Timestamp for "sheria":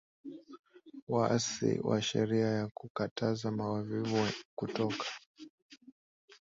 2.01-2.47